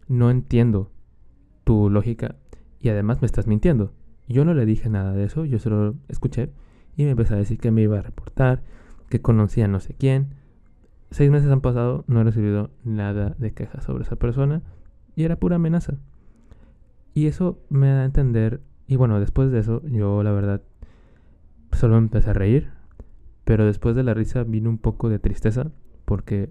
[0.09, 0.91] no entiendo.
[1.65, 2.35] tu lógica
[2.81, 3.93] y además me estás mintiendo.
[4.27, 6.51] Yo no le dije nada de eso, yo solo escuché
[6.97, 8.63] y me empezó a decir que me iba a reportar,
[9.09, 10.35] que conocía a no sé quién.
[11.11, 14.63] Seis meses han pasado, no he recibido nada de quejas sobre esa persona
[15.15, 15.99] y era pura amenaza.
[17.15, 20.63] Y eso me da a entender, y bueno, después de eso yo la verdad
[21.73, 22.71] solo empecé a reír,
[23.45, 25.71] pero después de la risa vino un poco de tristeza
[26.05, 26.51] porque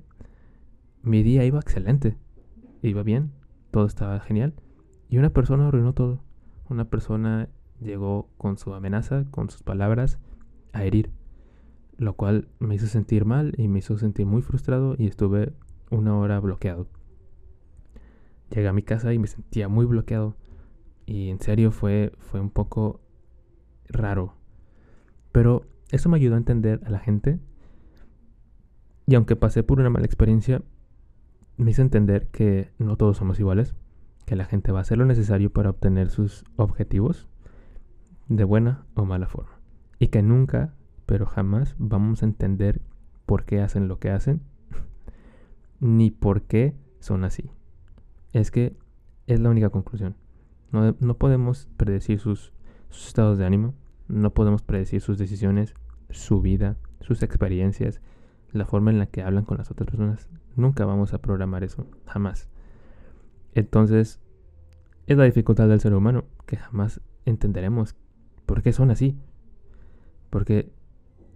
[1.04, 2.18] mi día iba excelente,
[2.82, 3.32] iba bien,
[3.72, 4.54] todo estaba genial
[5.10, 6.22] y una persona arruinó todo.
[6.70, 7.50] Una persona
[7.82, 10.20] llegó con su amenaza, con sus palabras,
[10.74, 11.12] a herir,
[11.98, 15.54] lo cual me hizo sentir mal y me hizo sentir muy frustrado y estuve
[15.90, 16.88] una hora bloqueado.
[18.50, 20.36] Llegué a mi casa y me sentía muy bloqueado
[21.06, 23.02] y en serio fue, fue un poco
[23.90, 24.36] raro.
[25.32, 27.40] Pero eso me ayudó a entender a la gente
[29.08, 30.62] y aunque pasé por una mala experiencia,
[31.62, 33.76] me hizo entender que no todos somos iguales,
[34.26, 37.28] que la gente va a hacer lo necesario para obtener sus objetivos
[38.28, 39.60] de buena o mala forma.
[40.00, 40.74] Y que nunca,
[41.06, 42.82] pero jamás vamos a entender
[43.26, 44.42] por qué hacen lo que hacen,
[45.80, 47.52] ni por qué son así.
[48.34, 48.76] Es que
[49.28, 50.16] es la única conclusión.
[50.72, 52.54] No, no podemos predecir sus,
[52.90, 53.76] sus estados de ánimo,
[54.08, 55.76] no podemos predecir sus decisiones,
[56.10, 58.02] su vida, sus experiencias,
[58.52, 60.30] la forma en la que hablan con las otras personas.
[60.56, 62.50] Nunca vamos a programar eso, jamás.
[63.54, 64.20] Entonces,
[65.08, 67.96] es la dificultad del ser humano, que jamás entenderemos
[68.46, 69.18] por qué son así.
[70.30, 70.72] Porque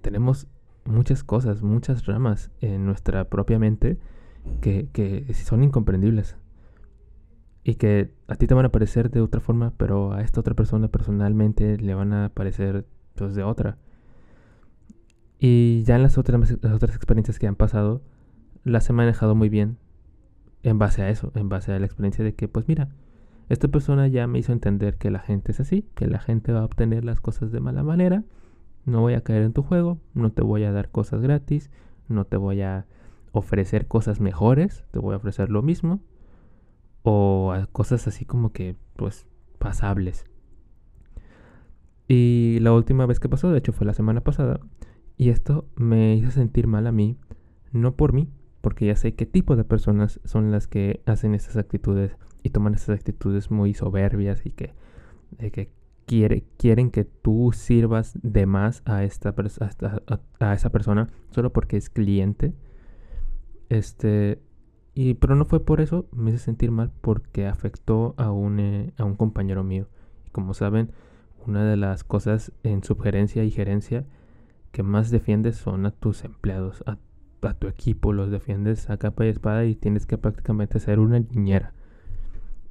[0.01, 0.47] tenemos
[0.86, 3.97] muchas cosas, muchas ramas en nuestra propia mente
[4.62, 6.38] que, que son incomprendibles.
[7.63, 10.54] Y que a ti te van a parecer de otra forma, pero a esta otra
[10.54, 13.78] persona personalmente le van a parecer pues, de otra.
[15.39, 18.01] Y ya en las otras, las otras experiencias que han pasado,
[18.65, 19.78] las he manejado muy bien
[20.63, 22.89] en base a eso, en base a la experiencia de que, pues mira,
[23.47, 26.62] esta persona ya me hizo entender que la gente es así, que la gente va
[26.62, 28.23] a obtener las cosas de mala manera,
[28.86, 31.69] no voy a caer en tu juego, no te voy a dar cosas gratis,
[32.08, 32.88] no te voy a
[33.32, 35.99] ofrecer cosas mejores, te voy a ofrecer lo mismo,
[37.04, 39.28] o cosas así como que, pues,
[39.60, 40.25] pasables.
[42.08, 44.60] Y la última vez que pasó, de hecho fue la semana pasada,
[45.17, 47.17] y esto me hizo sentir mal a mí,
[47.71, 48.28] no por mí,
[48.65, 52.73] porque ya sé qué tipo de personas son las que hacen esas actitudes y toman
[52.73, 54.73] esas actitudes muy soberbias y que,
[55.38, 55.69] que
[56.08, 59.36] quiere, quieren que tú sirvas de más a, esta,
[60.39, 62.56] a, esa persona solo porque es cliente.
[63.69, 64.41] Este,
[64.95, 68.93] y, pero no fue por eso, me hice sentir mal porque afectó a un, eh,
[68.97, 69.89] a un compañero mío.
[70.25, 70.91] Y como saben,
[71.45, 74.08] una de las cosas en sugerencia y gerencia
[74.71, 76.97] que más defiendes son a tus empleados, a
[77.49, 81.19] a tu equipo, los defiendes a capa y espada y tienes que prácticamente ser una
[81.19, 81.73] niñera.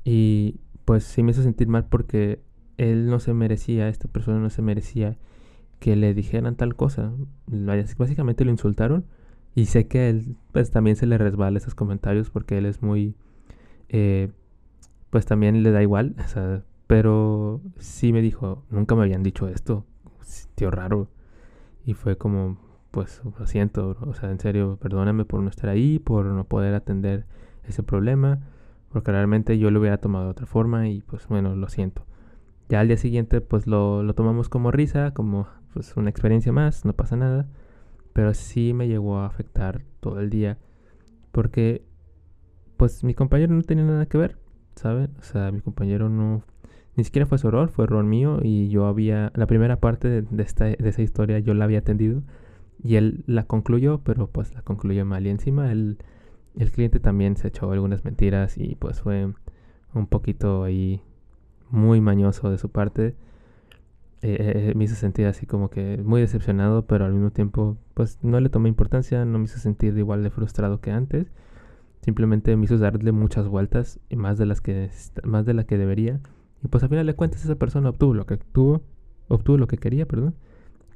[0.05, 2.41] Y pues sí me hizo sentir mal porque
[2.77, 5.17] él no se merecía, esta persona no se merecía
[5.79, 7.13] que le dijeran tal cosa.
[7.47, 9.07] Básicamente lo insultaron
[9.55, 13.15] y sé que él pues también se le resbala esos comentarios porque él es muy...
[13.89, 14.31] Eh,
[15.11, 16.17] pues también le da igual,
[16.89, 19.87] pero sí me dijo, nunca me habían dicho esto,
[20.57, 21.09] tío raro.
[21.87, 22.59] Y fue como,
[22.95, 26.75] pues lo siento, o sea, en serio, perdóname por no estar ahí, por no poder
[26.75, 27.27] atender
[27.65, 28.39] ese problema,
[28.89, 32.07] porque realmente yo lo hubiera tomado de otra forma y pues bueno, lo siento.
[32.69, 36.85] Ya al día siguiente pues lo, lo tomamos como risa, como pues una experiencia más,
[36.85, 37.49] no pasa nada,
[38.13, 40.59] pero sí me llegó a afectar todo el día,
[41.33, 41.85] porque
[42.77, 44.39] pues mi compañero no tenía nada que ver,
[44.77, 45.11] ¿saben?
[45.19, 46.45] O sea, mi compañero no,
[46.95, 50.43] ni siquiera fue su error, fue error mío y yo había, la primera parte de,
[50.45, 52.23] esta, de esa historia yo la había atendido
[52.85, 55.27] y él la concluyó, pero pues la concluyó mal.
[55.27, 55.99] Y encima el,
[56.57, 59.33] el cliente también se echó algunas mentiras y pues fue
[59.95, 61.01] un poquito ahí
[61.71, 63.17] muy mañoso de su parte.
[64.21, 68.19] Eh, eh, me hizo sentir así como que muy decepcionado, pero al mismo tiempo pues
[68.23, 71.33] no le tomé importancia, no me hizo sentir igual de frustrado que antes.
[72.03, 74.91] Simplemente me hizo darle muchas vueltas y más de las que
[75.25, 76.21] más de la que debería.
[76.63, 78.83] Y pues al final de cuentas esa persona obtuvo lo que obtuvo,
[79.29, 80.35] obtuvo lo que quería, perdón,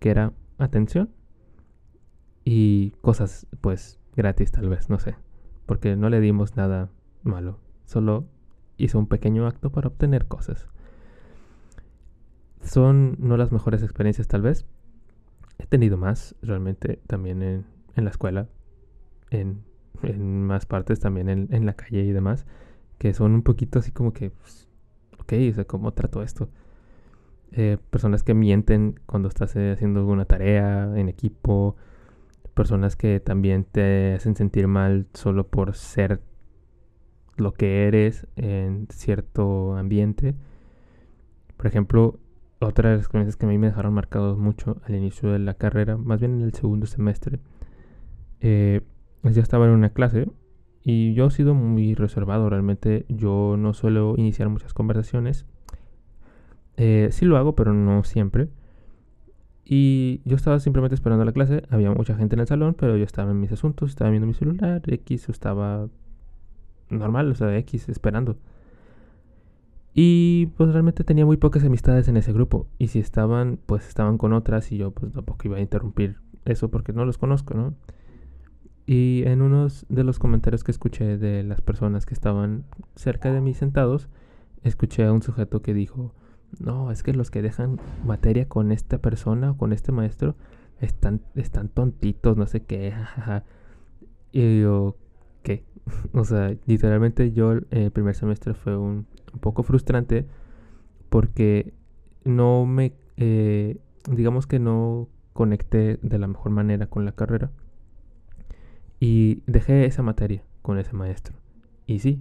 [0.01, 1.09] que era atención
[2.51, 5.17] y cosas pues gratis tal vez, no sé,
[5.67, 6.89] porque no le dimos nada
[7.23, 8.25] malo, solo
[8.79, 10.67] hizo un pequeño acto para obtener cosas.
[12.63, 14.65] Son no las mejores experiencias tal vez.
[15.59, 18.49] He tenido más realmente también en, en la escuela,
[19.29, 19.63] en,
[20.03, 22.47] en, más partes también en, en, la calle y demás,
[22.97, 24.69] que son un poquito así como que, pues,
[25.19, 26.49] ok, o sea, ¿cómo trato esto?
[27.53, 31.77] Eh, personas que mienten cuando estás eh, haciendo alguna tarea en equipo,
[32.59, 36.21] personas que también te hacen sentir mal solo por ser
[37.37, 40.35] lo que eres en cierto ambiente.
[41.57, 42.19] Por ejemplo,
[42.59, 45.55] otra de las experiencias que a mí me dejaron marcados mucho al inicio de la
[45.55, 47.39] carrera, más bien en el segundo semestre,
[48.41, 48.81] eh,
[49.23, 50.29] yo estaba en una clase
[50.83, 55.47] y yo he sido muy reservado, realmente yo no suelo iniciar muchas conversaciones.
[56.77, 58.49] Eh, sí lo hago, pero no siempre.
[59.71, 63.05] Y yo estaba simplemente esperando la clase, había mucha gente en el salón, pero yo
[63.05, 65.89] estaba en mis asuntos, estaba viendo mi celular, X, estaba
[66.89, 68.39] normal, o sea, X, esperando.
[69.93, 72.67] Y pues realmente tenía muy pocas amistades en ese grupo.
[72.79, 76.71] Y si estaban, pues estaban con otras y yo pues tampoco iba a interrumpir eso
[76.71, 77.75] porque no los conozco, ¿no?
[78.87, 83.43] Y en unos de los comentarios que escuché de las personas que estaban cerca de
[83.43, 84.09] mí sentados,
[84.63, 86.15] escuché a un sujeto que dijo,
[86.59, 90.35] no, es que los que dejan materia con esta persona o con este maestro
[90.81, 92.95] están, están tontitos, no sé qué.
[94.33, 94.97] yo,
[95.43, 95.65] ¿qué?
[96.13, 99.07] o sea, literalmente yo el primer semestre fue un,
[99.41, 100.27] poco frustrante
[101.11, 101.75] porque
[102.25, 103.79] no me, eh,
[104.11, 107.51] digamos que no conecté de la mejor manera con la carrera
[109.01, 111.37] y dejé esa materia con ese maestro.
[111.87, 112.21] Y sí,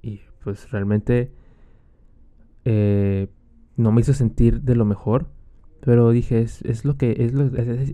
[0.00, 1.30] y pues realmente
[2.64, 3.28] eh,
[3.76, 5.28] no me hizo sentir de lo mejor.
[5.80, 7.34] Pero dije, es, es lo que es,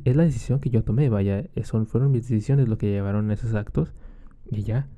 [0.05, 3.35] es, la decisión que yo tomé, vaya, son, fueron mis decisiones lo que llevaron a
[3.35, 3.93] esos actos.
[4.51, 4.89] Y ya,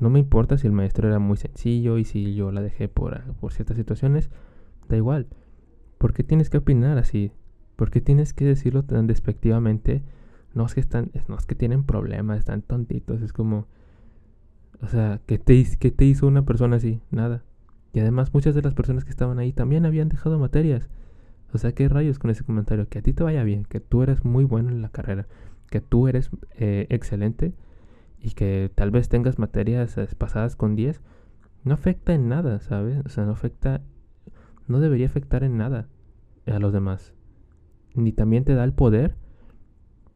[0.00, 3.22] no me importa si el maestro era muy sencillo y si yo la dejé por,
[3.34, 4.30] por ciertas situaciones,
[4.88, 5.26] da igual.
[5.98, 7.32] ¿Por qué tienes que opinar así?
[7.76, 10.02] ¿Por qué tienes que decirlo tan despectivamente?
[10.54, 13.66] no es que están, no es que tienen problemas, están tontitos, es como,
[14.80, 17.00] o sea, ¿qué te, ¿qué te hizo una persona así?
[17.10, 17.42] Nada.
[17.92, 20.88] Y además muchas de las personas que estaban ahí también habían dejado materias.
[21.52, 22.88] O sea, ¿qué rayos con ese comentario?
[22.88, 25.26] Que a ti te vaya bien, que tú eres muy bueno en la carrera,
[25.70, 27.54] que tú eres eh, excelente
[28.20, 31.02] y que tal vez tengas materias eh, pasadas con 10,
[31.64, 33.04] no afecta en nada, ¿sabes?
[33.04, 33.82] O sea, no afecta,
[34.66, 35.88] no debería afectar en nada
[36.46, 37.12] a los demás.
[37.94, 39.16] Ni también te da el poder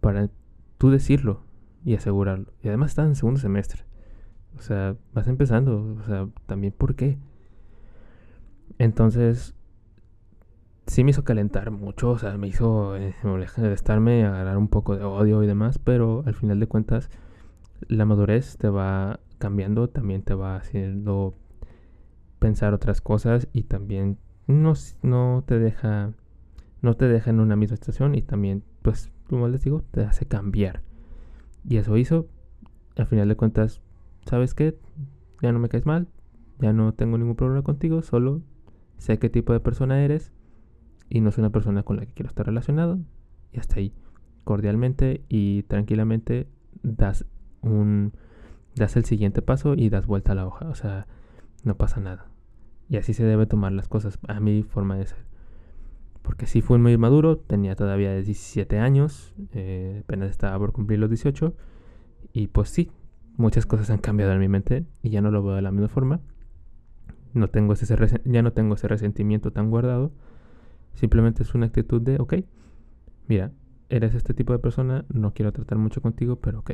[0.00, 0.30] para
[0.78, 1.42] tú decirlo
[1.84, 2.52] y asegurarlo.
[2.62, 3.82] Y además estás en segundo semestre.
[4.58, 5.96] O sea, vas empezando.
[6.00, 7.18] O sea, también por qué.
[8.78, 9.54] Entonces,
[10.86, 12.10] sí me hizo calentar mucho.
[12.10, 13.14] O sea, me hizo eh,
[13.72, 15.78] estarme a agarrar un poco de odio y demás.
[15.78, 17.10] Pero al final de cuentas,
[17.88, 19.88] la madurez te va cambiando.
[19.88, 21.34] También te va haciendo
[22.38, 23.48] pensar otras cosas.
[23.52, 26.12] Y también no, no te deja.
[26.82, 28.14] No te deja en una misma situación.
[28.14, 30.82] Y también, pues, como les digo, te hace cambiar.
[31.68, 32.28] Y eso hizo,
[32.96, 33.80] al final de cuentas,
[34.24, 34.78] ¿sabes qué?
[35.42, 36.06] Ya no me caes mal,
[36.60, 38.40] ya no tengo ningún problema contigo, solo
[38.98, 40.32] sé qué tipo de persona eres
[41.08, 42.98] y no soy una persona con la que quiero estar relacionado.
[43.52, 43.92] Y hasta ahí,
[44.44, 46.46] cordialmente y tranquilamente
[46.82, 47.26] das
[47.62, 48.12] un
[48.74, 51.06] das el siguiente paso y das vuelta a la hoja, o sea,
[51.64, 52.26] no pasa nada.
[52.88, 55.26] Y así se debe tomar las cosas, a mi forma de ser
[56.26, 61.08] porque sí fue muy maduro, tenía todavía 17 años, eh, apenas estaba por cumplir los
[61.08, 61.54] 18,
[62.32, 62.90] y pues sí,
[63.36, 65.86] muchas cosas han cambiado en mi mente y ya no lo veo de la misma
[65.86, 66.20] forma.
[67.36, 70.10] No tengo ese, ya no tengo ese resentimiento tan guardado,
[70.94, 72.34] simplemente es una actitud de, ok,
[73.28, 73.52] mira,
[73.90, 76.72] eres este tipo de persona, no quiero tratar mucho contigo, pero ok.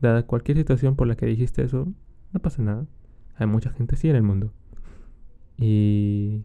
[0.00, 1.92] Dada cualquier situación por la que dijiste eso,
[2.32, 2.86] no pasa nada.
[3.36, 4.52] Hay mucha gente así en el mundo.
[5.58, 6.44] Y,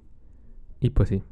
[0.79, 1.23] y pues sí,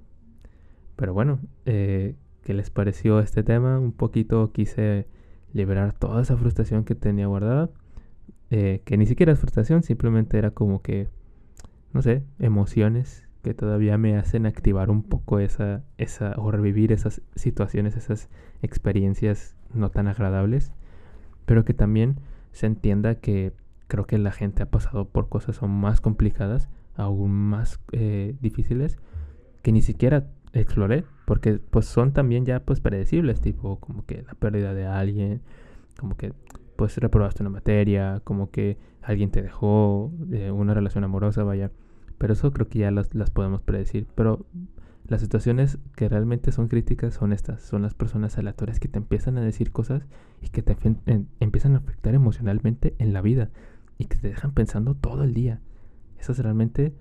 [0.95, 3.79] pero bueno, eh, ¿qué les pareció este tema?
[3.79, 5.07] Un poquito quise
[5.51, 7.69] liberar toda esa frustración que tenía guardada.
[8.51, 11.09] Eh, que ni siquiera es frustración, simplemente era como que,
[11.93, 17.21] no sé, emociones que todavía me hacen activar un poco esa, esa, o revivir esas
[17.35, 18.29] situaciones, esas
[18.61, 20.73] experiencias no tan agradables,
[21.45, 22.19] pero que también
[22.51, 23.53] se entienda que
[23.87, 28.99] creo que la gente ha pasado por cosas aún más complicadas, aún más eh, difíciles,
[29.63, 34.33] que ni siquiera exploré, porque pues son también ya pues predecibles, tipo como que la
[34.35, 35.41] pérdida de alguien,
[35.97, 36.33] como que
[36.75, 41.71] pues reprobaste una materia, como que alguien te dejó, de una relación amorosa, vaya.
[42.17, 44.07] Pero eso creo que ya las, las podemos predecir.
[44.15, 44.45] Pero
[45.07, 49.37] las situaciones que realmente son críticas son estas, son las personas aleatorias que te empiezan
[49.37, 50.03] a decir cosas
[50.41, 50.77] y que te
[51.39, 53.49] empiezan a afectar emocionalmente en la vida
[53.97, 55.59] y que te dejan pensando todo el día.
[56.19, 56.93] Esas realmente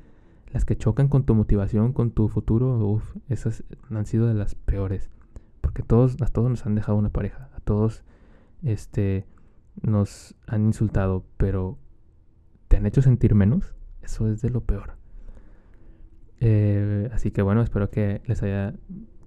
[0.53, 4.55] las que chocan con tu motivación, con tu futuro, uff, esas han sido de las
[4.55, 5.11] peores.
[5.61, 8.03] Porque todos, a todos nos han dejado una pareja, a todos
[8.63, 9.27] este,
[9.83, 11.79] nos han insultado, pero
[12.81, 14.95] han hecho sentir menos, eso es de lo peor.
[16.41, 18.75] Eh, así que bueno, espero que les haya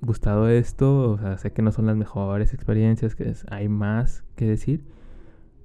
[0.02, 1.12] gustado esto.
[1.12, 4.84] O sea, sé que no son las mejores experiencias, que hay más que decir.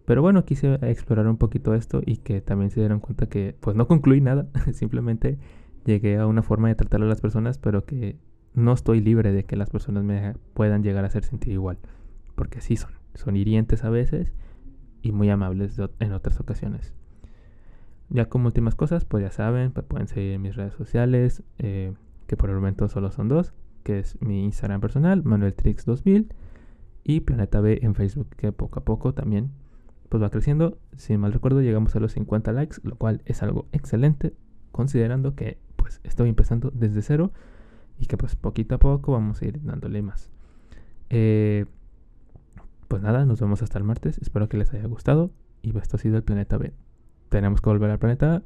[0.05, 3.76] Pero bueno, quise explorar un poquito esto y que también se dieron cuenta que pues
[3.76, 5.39] no concluí nada, simplemente
[5.84, 8.16] llegué a una forma de tratar a las personas, pero que
[8.55, 11.78] no estoy libre de que las personas me puedan llegar a hacer sentir igual,
[12.36, 14.32] porque sí son, son hirientes a veces
[15.03, 16.95] y muy amables en otras ocasiones.
[18.11, 21.92] Ya como últimas cosas, pues ya saben, pues pueden seguir en mis redes sociales, eh,
[22.26, 23.52] que por el momento solo son dos,
[23.82, 26.28] que es mi Instagram personal, ManuelTrix2000,
[27.04, 29.50] y Planeta B en Facebook, que poco a poco también
[30.09, 30.78] pues va creciendo.
[30.96, 34.34] Si mal recuerdo, llegamos a los 50 likes, lo cual es algo excelente,
[34.72, 37.32] considerando que pues estoy empezando desde cero
[37.98, 40.30] y que pues poquito a poco vamos a ir dándole más.
[41.11, 41.66] Eh,
[42.88, 44.18] pues nada, nos vemos hasta el martes.
[44.18, 45.30] Espero que les haya gustado.
[45.62, 46.72] Y esto ha sido el Planeta B.
[47.29, 48.43] Tenemos que volver al planeta